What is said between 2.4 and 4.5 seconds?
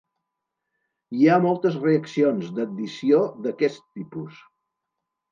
d'addició d'aquest tipus.